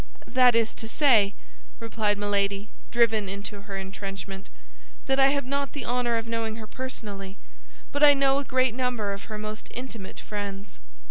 "That 0.25 0.55
is 0.55 0.73
to 0.73 0.87
say," 0.87 1.35
replied 1.79 2.17
Milady, 2.17 2.69
driven 2.89 3.29
into 3.29 3.61
her 3.69 3.77
entrenchment, 3.77 4.49
"that 5.05 5.19
I 5.19 5.27
have 5.27 5.45
not 5.45 5.73
the 5.73 5.85
honor 5.85 6.17
of 6.17 6.27
knowing 6.27 6.55
her 6.55 6.65
personally; 6.65 7.37
but 7.91 8.01
I 8.03 8.15
know 8.15 8.39
a 8.39 8.43
great 8.43 8.73
number 8.73 9.13
of 9.13 9.25
her 9.25 9.37
most 9.37 9.67
intimate 9.69 10.19
friends. 10.19 10.79